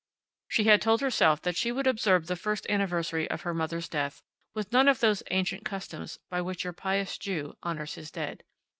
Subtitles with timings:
[0.47, 4.23] She had told herself that she would observe the first anniversary of her mother's death
[4.55, 8.41] with none of those ancient customs by which your pious Jew honors his dead.